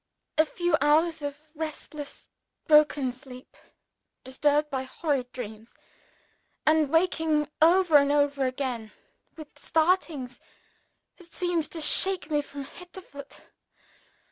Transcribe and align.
_A 0.41 0.47
few 0.47 0.75
hours 0.81 1.21
of 1.21 1.39
restless, 1.53 2.27
broken 2.65 3.11
sleep 3.11 3.55
disturbed 4.23 4.71
by 4.71 4.81
horrid 4.81 5.31
dreams, 5.31 5.75
and 6.65 6.89
waking 6.89 7.47
over 7.61 7.97
and 7.97 8.11
over 8.11 8.47
again 8.47 8.93
with 9.37 9.59
startings 9.59 10.39
that 11.17 11.31
seemed 11.31 11.69
to 11.69 11.81
shake 11.81 12.31
me 12.31 12.41
from 12.41 12.63
head 12.63 12.91
to 12.93 13.01
foot. 13.03 13.41